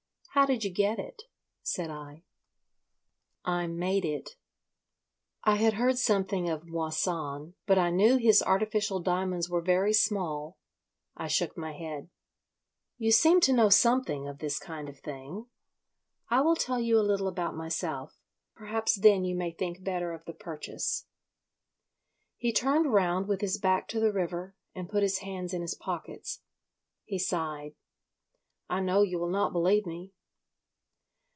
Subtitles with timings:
[0.33, 1.23] "How did you get it?"
[1.61, 2.23] said I.
[3.43, 4.37] "I made it."
[5.43, 10.57] I had heard something of Moissan, but I knew his artificial diamonds were very small.
[11.17, 12.09] I shook my head.
[12.97, 15.47] "You seem to know something of this kind of thing.
[16.29, 18.17] I will tell you a little about myself.
[18.55, 21.07] Perhaps then you may think better of the purchase."
[22.37, 25.75] He turned round with his back to the river, and put his hands in his
[25.75, 26.41] pockets.
[27.03, 27.75] He sighed.
[28.69, 30.13] "I know you will not believe me."